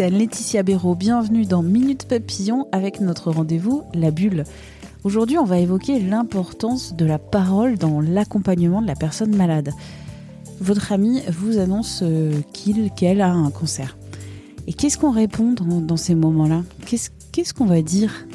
[0.00, 0.94] C'est Anne-Laetitia Béraud.
[0.94, 4.44] Bienvenue dans Minute Papillon avec notre rendez-vous La Bulle.
[5.04, 9.74] Aujourd'hui, on va évoquer l'importance de la parole dans l'accompagnement de la personne malade.
[10.58, 13.98] Votre ami vous annonce euh, qu'il, qu'elle a un cancer.
[14.66, 16.62] Et qu'est-ce qu'on répond dans, ces moments-là?
[16.86, 18.26] Qu'est-ce, qu'on va dire?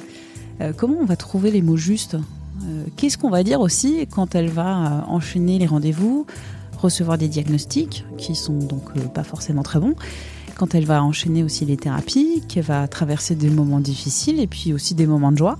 [0.61, 2.13] Euh, Comment on va trouver les mots justes?
[2.13, 6.27] Euh, Qu'est-ce qu'on va dire aussi quand elle va enchaîner les rendez-vous,
[6.77, 9.95] recevoir des diagnostics qui sont donc pas forcément très bons?
[10.55, 14.73] Quand elle va enchaîner aussi les thérapies, qu'elle va traverser des moments difficiles et puis
[14.73, 15.57] aussi des moments de joie.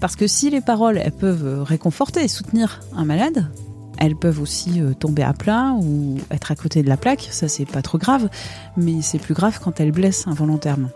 [0.00, 3.48] Parce que si les paroles, peuvent réconforter et soutenir un malade,
[3.98, 7.48] elles peuvent aussi euh, tomber à plat ou être à côté de la plaque, ça
[7.48, 8.28] c'est pas trop grave,
[8.76, 10.90] mais c'est plus grave quand elles blessent involontairement.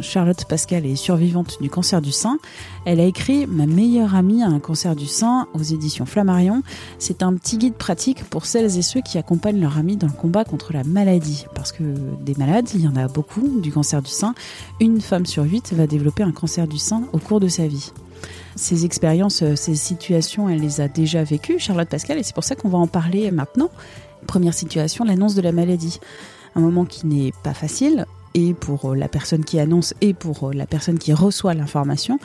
[0.00, 2.38] Charlotte Pascal est survivante du cancer du sein.
[2.84, 6.62] Elle a écrit Ma meilleure amie a un cancer du sein aux éditions Flammarion.
[6.98, 10.12] C'est un petit guide pratique pour celles et ceux qui accompagnent leur amie dans le
[10.12, 11.46] combat contre la maladie.
[11.54, 11.82] Parce que
[12.20, 14.34] des malades, il y en a beaucoup du cancer du sein.
[14.80, 17.92] Une femme sur huit va développer un cancer du sein au cours de sa vie.
[18.56, 22.56] Ces expériences, ces situations, elle les a déjà vécues, Charlotte Pascal, et c'est pour ça
[22.56, 23.70] qu'on va en parler maintenant.
[24.26, 26.00] Première situation, l'annonce de la maladie.
[26.56, 28.04] Un moment qui n'est pas facile,
[28.58, 32.18] pour la personne qui annonce et pour la personne qui reçoit l'information,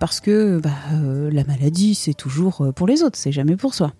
[0.00, 3.92] parce que bah, euh, la maladie, c'est toujours pour les autres, c'est jamais pour soi.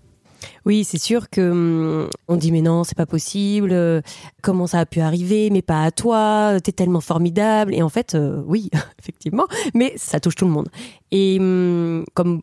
[0.64, 3.70] Oui, c'est sûr que hum, on dit mais non, c'est pas possible.
[3.72, 4.00] euh,
[4.42, 6.58] comment ça a pu arriver Mais pas à toi.
[6.62, 7.74] T'es tellement formidable.
[7.74, 10.68] Et en fait, euh, oui, effectivement, mais ça touche tout le monde.
[11.10, 12.42] Et hum, comme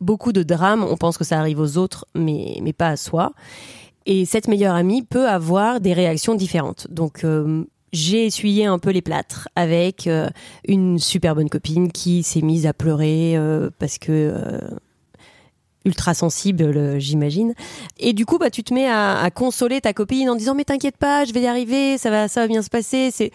[0.00, 3.32] beaucoup de drames, on pense que ça arrive aux autres, mais mais pas à soi.
[4.04, 6.88] Et cette meilleure amie peut avoir des réactions différentes.
[6.90, 10.28] Donc euh, j'ai essuyé un peu les plâtres avec euh,
[10.66, 14.58] une super bonne copine qui s'est mise à pleurer euh, parce que euh,
[15.84, 17.54] ultra sensible, le- j'imagine.
[17.98, 20.64] Et du coup, bah, tu te mets à, à consoler ta copine en disant mais
[20.64, 23.10] t'inquiète pas, je vais y arriver, ça va, ça va bien se passer.
[23.12, 23.30] C'est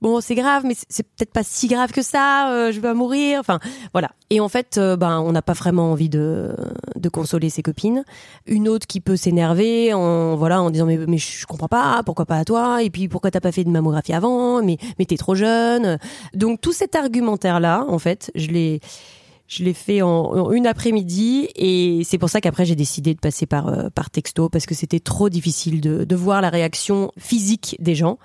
[0.00, 2.50] bon, c'est grave, mais c'est- peut-être pas si grave que ça.
[2.52, 3.40] euh, je vais mourir.
[3.40, 3.58] Enfin,
[3.92, 4.10] voilà.
[4.30, 6.54] Et en fait, euh, ben, on n'a pas vraiment envie de,
[6.96, 8.04] de consoler ses copines.
[8.46, 12.26] Une autre qui peut s'énerver en voilà en disant mais, mais je comprends pas, pourquoi
[12.26, 12.82] pas à toi?
[12.82, 14.62] Et puis pourquoi t'as pas fait de mammographie avant?
[14.62, 15.98] Mais mais t'es trop jeune.
[16.34, 18.80] Donc tout cet argumentaire là, en fait, je l'ai
[19.48, 23.46] je l'ai fait en, une après-midi et c'est pour ça qu'après j'ai décidé de passer
[23.46, 27.74] par euh, par texto parce que c'était trop difficile de, de voir la réaction physique
[27.80, 28.18] des gens.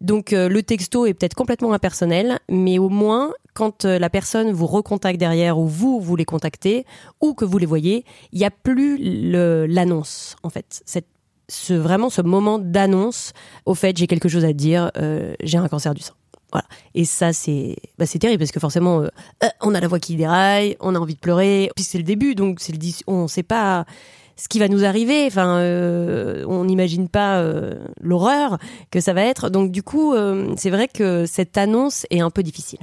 [0.00, 4.52] Donc euh, le texto est peut-être complètement impersonnel, mais au moins quand euh, la personne
[4.52, 6.86] vous recontacte derrière ou vous vous les contactez
[7.20, 8.96] ou que vous les voyez, il n'y a plus
[9.66, 10.82] l'annonce en fait.
[10.86, 11.08] Cette,
[11.48, 13.32] ce vraiment ce moment d'annonce.
[13.66, 14.92] Au fait, j'ai quelque chose à dire.
[15.42, 16.14] j'ai un cancer du sein.
[16.94, 19.08] Et ça, c'est bah, terrible parce que forcément, euh,
[19.44, 21.70] euh, on a la voix qui déraille, on a envie de pleurer.
[21.74, 23.84] Puis c'est le début, donc c'est le dis- on ne sait pas
[24.36, 25.26] ce qui va nous arriver.
[25.26, 27.44] Enfin, euh, on n'imagine pas
[28.00, 28.58] l'horreur
[28.90, 29.50] que ça va être.
[29.50, 30.14] Donc du coup,
[30.56, 32.80] c'est vrai que cette annonce est un peu difficile.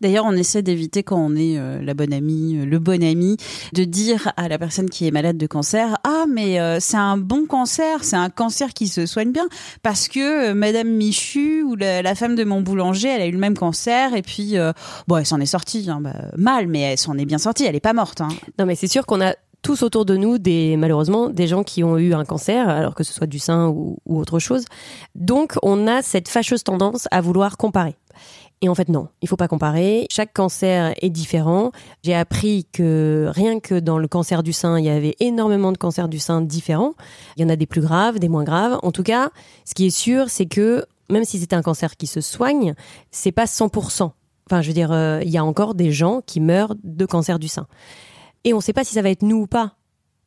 [0.00, 3.36] D'ailleurs, on essaie d'éviter quand on est euh, la bonne amie, euh, le bon ami,
[3.72, 7.16] de dire à la personne qui est malade de cancer ah mais euh, c'est un
[7.16, 9.48] bon cancer, c'est un cancer qui se soigne bien
[9.82, 13.32] parce que euh, Madame Michu ou la, la femme de mon boulanger, elle a eu
[13.32, 14.72] le même cancer et puis euh,
[15.08, 17.76] bon elle s'en est sortie hein, bah, mal, mais elle s'en est bien sortie, elle
[17.76, 18.20] est pas morte.
[18.20, 18.28] Hein.
[18.58, 21.84] Non, mais c'est sûr qu'on a tous autour de nous des malheureusement des gens qui
[21.84, 24.64] ont eu un cancer, alors que ce soit du sein ou, ou autre chose.
[25.14, 27.96] Donc on a cette fâcheuse tendance à vouloir comparer.
[28.62, 30.06] Et en fait non, il faut pas comparer.
[30.10, 31.72] Chaque cancer est différent.
[32.02, 35.78] J'ai appris que rien que dans le cancer du sein, il y avait énormément de
[35.78, 36.92] cancers du sein différents.
[37.36, 38.78] Il y en a des plus graves, des moins graves.
[38.82, 39.30] En tout cas,
[39.64, 42.74] ce qui est sûr, c'est que même si c'est un cancer qui se soigne,
[43.10, 44.10] c'est pas 100%.
[44.46, 47.38] Enfin, je veux dire, euh, il y a encore des gens qui meurent de cancer
[47.38, 47.66] du sein.
[48.44, 49.74] Et on ne sait pas si ça va être nous ou pas.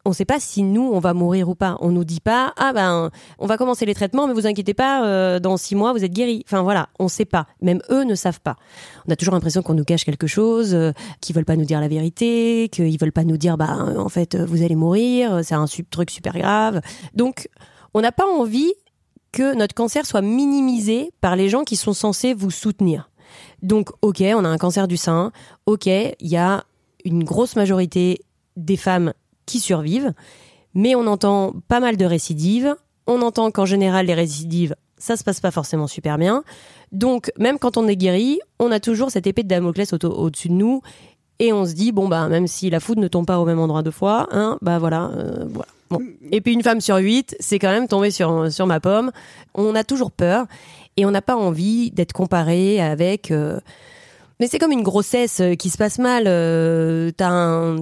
[0.05, 1.77] On ne sait pas si nous, on va mourir ou pas.
[1.79, 3.09] On nous dit pas, ah ben,
[3.39, 6.11] on va commencer les traitements, mais vous inquiétez pas, euh, dans six mois, vous êtes
[6.11, 6.44] guéri.
[6.45, 7.47] Enfin voilà, on ne sait pas.
[7.61, 8.57] Même eux ne savent pas.
[9.07, 10.91] On a toujours l'impression qu'on nous cache quelque chose, euh,
[11.21, 14.35] qu'ils veulent pas nous dire la vérité, qu'ils veulent pas nous dire, bah, en fait,
[14.35, 16.81] euh, vous allez mourir, c'est un truc super grave.
[17.13, 17.47] Donc,
[17.94, 18.73] on n'a pas envie
[19.31, 23.09] que notre cancer soit minimisé par les gens qui sont censés vous soutenir.
[23.61, 25.31] Donc, ok, on a un cancer du sein.
[25.65, 26.65] Ok, il y a
[27.06, 28.19] une grosse majorité
[28.57, 29.13] des femmes
[29.45, 30.13] qui survivent,
[30.74, 32.75] mais on entend pas mal de récidives.
[33.07, 36.44] On entend qu'en général, les récidives, ça se passe pas forcément super bien.
[36.92, 40.54] Donc, même quand on est guéri, on a toujours cette épée de Damoclès au-dessus de
[40.54, 40.81] nous.
[41.40, 43.60] Et on se dit, bon, bah, même si la foudre ne tombe pas au même
[43.60, 45.68] endroit deux fois, hein, bah voilà, euh, voilà.
[45.90, 46.00] Bon.
[46.31, 49.12] Et puis une femme sur huit, c'est quand même tombé sur, sur ma pomme.
[49.54, 50.45] On a toujours peur
[50.95, 53.31] et on n'a pas envie d'être comparé avec.
[53.31, 53.60] euh,
[54.40, 56.24] Mais c'est comme une grossesse qui se passe mal.
[56.28, 57.78] euh, T'as un,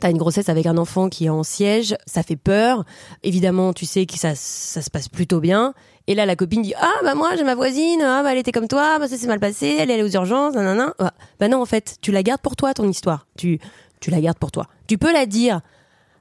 [0.00, 2.84] T'as une grossesse avec un enfant qui est en siège, ça fait peur.
[3.22, 5.74] Évidemment, tu sais que ça, ça se passe plutôt bien.
[6.06, 8.52] Et là, la copine dit Ah, bah moi, j'ai ma voisine, ah, bah elle était
[8.52, 10.94] comme toi, bah ça s'est mal passé, elle est allée aux urgences, nanana.
[10.98, 13.26] Ah, Bah non, en fait, tu la gardes pour toi, ton histoire.
[13.36, 13.60] Tu,
[14.00, 14.66] tu la gardes pour toi.
[14.86, 15.60] Tu peux la dire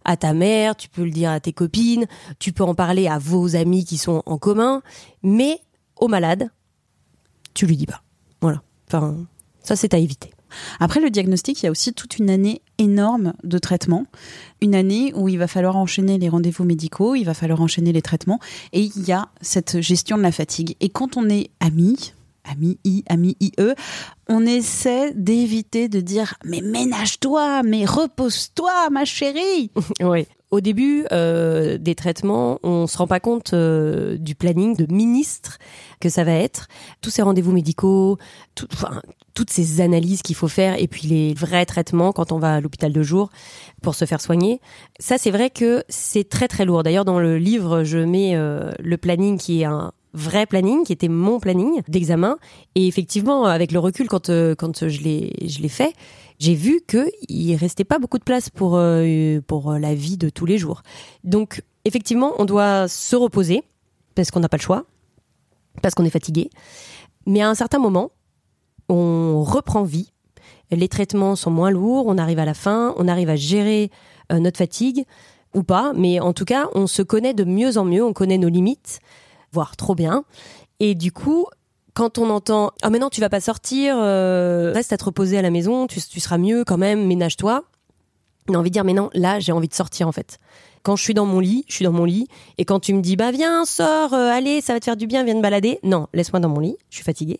[0.04, 2.06] à ta mère, tu peux le dire à tes copines,
[2.40, 4.82] tu peux en parler à vos amis qui sont en commun,
[5.24, 5.60] mais
[5.96, 6.50] au malade,
[7.54, 8.02] tu lui dis pas.
[8.42, 8.62] Voilà.
[8.88, 9.16] Enfin,
[9.64, 10.32] ça, c'est à éviter.
[10.80, 14.06] Après le diagnostic, il y a aussi toute une année énorme de traitement.
[14.62, 18.02] Une année où il va falloir enchaîner les rendez-vous médicaux, il va falloir enchaîner les
[18.02, 18.40] traitements.
[18.74, 20.76] Et il y a cette gestion de la fatigue.
[20.80, 22.14] Et quand on est ami,
[22.44, 23.52] ami I, ami IE,
[24.28, 29.72] on essaie d'éviter de dire mais ménage-toi, mais repose-toi, ma chérie.
[30.02, 30.26] Oui.
[30.52, 35.58] Au début euh, des traitements, on se rend pas compte euh, du planning de ministre
[36.02, 36.68] que ça va être.
[37.02, 38.18] Tous ces rendez-vous médicaux,
[38.54, 39.02] tout- enfin,
[39.34, 42.60] toutes ces analyses qu'il faut faire, et puis les vrais traitements quand on va à
[42.60, 43.30] l'hôpital de jour
[43.82, 44.60] pour se faire soigner.
[45.00, 46.84] Ça, c'est vrai que c'est très très lourd.
[46.84, 50.92] D'ailleurs, dans le livre, je mets euh, le planning qui est un vrai planning, qui
[50.92, 52.38] était mon planning d'examen.
[52.76, 55.94] Et effectivement, avec le recul, quand euh, quand je l'ai je l'ai fait,
[56.42, 60.30] j'ai vu que il restait pas beaucoup de place pour euh, pour la vie de
[60.30, 60.82] tous les jours.
[61.24, 63.64] Donc effectivement, on doit se reposer
[64.16, 64.86] parce qu'on n'a pas le choix,
[65.84, 66.50] parce qu'on est fatigué.
[67.28, 68.10] Mais à un certain moment,
[68.90, 70.12] on reprend vie.
[70.72, 73.92] Les traitements sont moins lourds, on arrive à la fin, on arrive à gérer
[74.32, 75.06] euh, notre fatigue
[75.54, 78.40] ou pas, mais en tout cas, on se connaît de mieux en mieux, on connaît
[78.40, 79.00] nos limites,
[79.52, 80.24] voire trop bien.
[80.80, 81.46] Et du coup,
[81.94, 85.38] quand on entend ah mais non tu vas pas sortir, euh, reste à te reposer
[85.38, 87.64] à la maison, tu, tu seras mieux quand même, ménage-toi.
[88.50, 90.40] On a envie de dire mais non, là j'ai envie de sortir en fait.
[90.84, 92.28] Quand je suis dans mon lit, je suis dans mon lit,
[92.58, 95.08] et quand tu me dis bah viens sors, euh, allez ça va te faire du
[95.08, 97.40] bien, viens te balader, non laisse-moi dans mon lit, je suis fatiguée.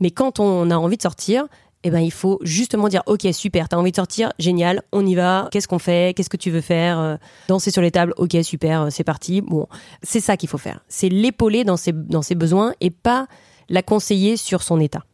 [0.00, 1.46] Mais quand on a envie de sortir,
[1.84, 5.14] eh ben il faut justement dire ok super, t'as envie de sortir, génial, on y
[5.14, 7.16] va, qu'est-ce qu'on fait, qu'est-ce que tu veux faire, euh,
[7.48, 9.40] danser sur les tables, ok super, c'est parti.
[9.40, 9.66] Bon,
[10.02, 13.28] c'est ça qu'il faut faire, c'est l'épauler dans ses dans ses besoins et pas
[13.68, 15.04] la conseiller sur son état.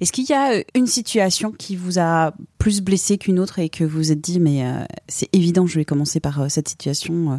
[0.00, 3.68] Est-ce qu'il y a euh, une situation qui vous a plus blessé qu'une autre et
[3.68, 6.68] que vous vous êtes dit mais euh, c'est évident je vais commencer par euh, cette
[6.68, 7.36] situation euh,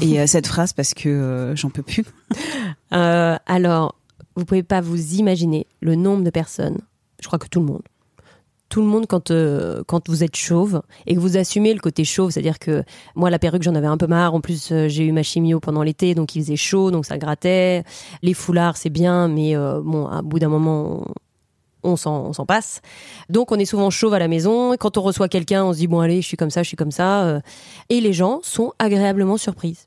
[0.00, 2.04] et cette phrase parce que j'en peux plus?
[2.90, 3.96] Alors,
[4.36, 6.78] vous pouvez pas vous imaginer le nombre de personnes,
[7.20, 7.82] je crois que tout le monde,
[8.70, 12.04] tout le monde quand euh, quand vous êtes chauve et que vous assumez le côté
[12.04, 12.82] chauve, c'est-à-dire que
[13.14, 15.60] moi la perruque j'en avais un peu marre, en plus euh, j'ai eu ma chimio
[15.60, 17.84] pendant l'été donc il faisait chaud donc ça grattait,
[18.22, 21.04] les foulards c'est bien mais euh, bon à bout d'un moment
[21.82, 22.80] on, s'en passe.
[23.28, 25.78] Donc on est souvent chauve à la maison et quand on reçoit quelqu'un on se
[25.78, 27.40] dit bon allez je suis comme ça, je suis comme ça euh,
[27.88, 29.86] et les gens sont agréablement surprises.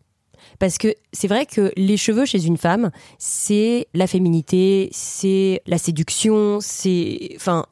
[0.59, 5.77] Parce que c'est vrai que les cheveux chez une femme, c'est la féminité, c'est la
[5.77, 7.65] séduction, c'est, enfin,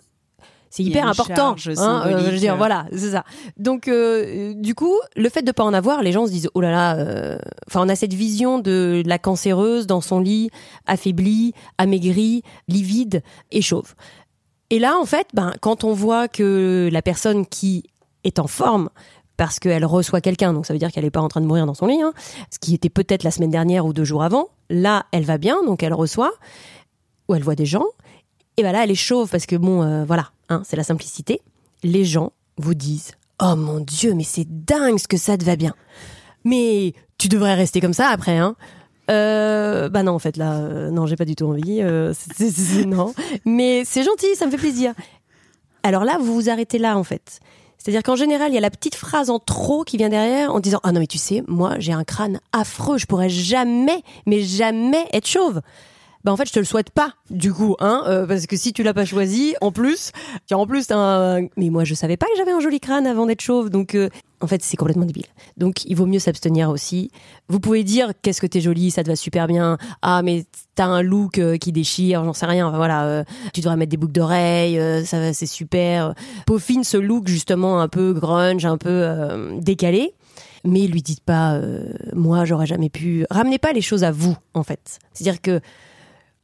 [0.72, 1.56] c'est hyper important.
[1.78, 3.26] hein, euh, je veux dire, voilà, c'est ça.
[3.58, 6.62] Donc, euh, du coup, le fait de pas en avoir, les gens se disent, oh
[6.62, 7.38] là là, euh,
[7.68, 10.50] enfin, on a cette vision de la cancéreuse dans son lit,
[10.88, 13.94] affaiblie, amaigrie, livide et chauve.
[14.70, 17.84] Et là, en fait, ben, quand on voit que la personne qui
[18.24, 18.90] est en forme,
[19.36, 21.66] parce qu'elle reçoit quelqu'un, donc ça veut dire qu'elle n'est pas en train de mourir
[21.66, 22.14] dans son lit, hein,
[22.50, 25.62] ce qui était peut-être la semaine dernière ou deux jours avant, là, elle va bien,
[25.66, 26.32] donc elle reçoit,
[27.28, 27.88] ou elle voit des gens,
[28.58, 31.42] et ben là, elle est chauve, parce que bon, euh, voilà, hein, c'est la simplicité.
[31.84, 35.56] Les gens vous disent, oh mon Dieu, mais c'est dingue ce que ça te va
[35.56, 35.74] bien.
[36.44, 38.56] Mais tu devrais rester comme ça après, hein.
[39.10, 41.82] Euh, bah non, en fait, là, euh, non, j'ai pas du tout envie.
[42.86, 43.14] non.
[43.46, 44.94] Mais c'est gentil, ça me fait plaisir.
[45.84, 47.40] Alors là, vous vous arrêtez là, en fait.
[47.78, 50.60] C'est-à-dire qu'en général, il y a la petite phrase en trop qui vient derrière en
[50.60, 54.42] disant Ah non, mais tu sais, moi, j'ai un crâne affreux, je pourrais jamais, mais
[54.42, 55.62] jamais être chauve.
[56.24, 58.74] Bah en fait, je te le souhaite pas, du coup, hein, euh, parce que si
[58.74, 60.12] tu l'as pas choisi, en plus,
[60.46, 61.48] tiens, en plus, un...
[61.58, 64.10] mais moi, je savais pas que j'avais un joli crâne avant d'être chauve, donc euh,
[64.40, 65.26] en fait, c'est complètement débile.
[65.58, 67.12] Donc, il vaut mieux s'abstenir aussi.
[67.48, 69.78] Vous pouvez dire qu'est-ce que t'es jolie, ça te va super bien.
[70.02, 72.68] Ah, mais t'as un look euh, qui déchire, j'en sais rien.
[72.68, 73.24] Enfin, voilà, euh,
[73.54, 76.14] tu devrais mettre des boucles d'oreilles, euh, ça c'est super.
[76.46, 79.08] Peaufine ce look justement un peu grunge, un peu
[79.60, 80.14] décalé.
[80.64, 83.26] Mais lui dites pas, euh, moi, j'aurais jamais pu.
[83.32, 85.00] Ramenez pas les choses à vous, en fait.
[85.14, 85.60] C'est-à-dire que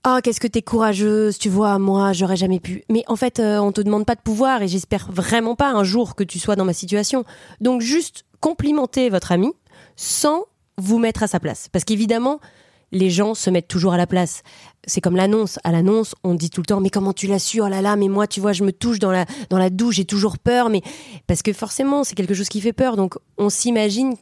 [0.07, 2.83] oh qu'est-ce que t'es courageuse, tu vois, moi j'aurais jamais pu.
[2.89, 5.83] Mais en fait, euh, on te demande pas de pouvoir et j'espère vraiment pas un
[5.83, 7.25] jour que tu sois dans ma situation.
[7.61, 9.51] Donc juste complimenter votre ami
[9.95, 10.45] sans
[10.77, 12.39] vous mettre à sa place, parce qu'évidemment
[12.93, 14.43] les gens se mettent toujours à la place.
[14.85, 15.59] C'est comme l'annonce.
[15.65, 17.59] À l'annonce, on dit tout le temps, mais comment tu l'as su?
[17.59, 19.95] Oh là là, mais moi, tu vois, je me touche dans la, dans la douche,
[19.95, 20.69] j'ai toujours peur.
[20.69, 20.81] Mais
[21.27, 22.95] parce que forcément, c'est quelque chose qui fait peur.
[22.95, 24.15] Donc, on s'imagine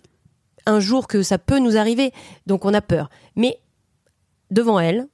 [0.66, 2.12] un jour que ça peut nous arriver.
[2.48, 3.12] Donc, on a peur.
[3.36, 3.60] Mais
[4.50, 5.08] devant elle,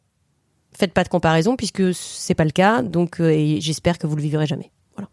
[0.81, 2.81] faites pas de comparaison puisque c'est pas le cas.
[2.81, 4.71] Donc, euh, j'espère que vous le vivrez jamais.
[4.95, 5.09] Voilà.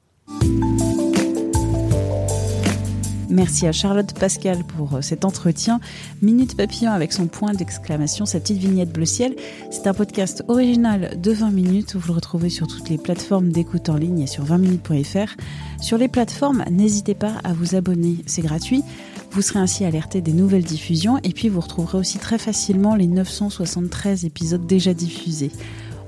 [3.28, 5.80] Merci à Charlotte Pascal pour euh, cet entretien.
[6.22, 9.36] Minute Papillon avec son point d'exclamation, sa petite vignette bleu ciel.
[9.70, 13.52] C'est un podcast original de 20 minutes où vous le retrouvez sur toutes les plateformes
[13.52, 15.36] d'écoute en ligne et sur 20minutes.fr.
[15.82, 18.82] Sur les plateformes, n'hésitez pas à vous abonner, c'est gratuit.
[19.30, 23.06] Vous serez ainsi alerté des nouvelles diffusions et puis vous retrouverez aussi très facilement les
[23.06, 25.50] 973 épisodes déjà diffusés.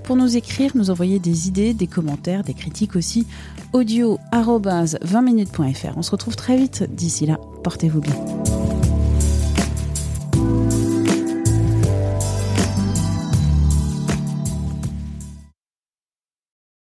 [0.02, 3.26] Pour nous écrire, nous envoyer des idées, des commentaires, des critiques aussi,
[3.72, 5.96] audio 20minutes.fr.
[5.96, 6.84] On se retrouve très vite.
[6.92, 8.16] D'ici là, portez-vous bien.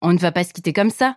[0.00, 1.16] On ne va pas se quitter comme ça.